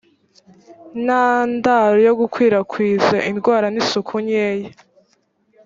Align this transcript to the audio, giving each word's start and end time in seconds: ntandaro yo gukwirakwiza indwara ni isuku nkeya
ntandaro 1.03 1.97
yo 2.07 2.13
gukwirakwiza 2.19 3.15
indwara 3.29 3.65
ni 3.73 3.79
isuku 3.83 4.13
nkeya 4.25 4.69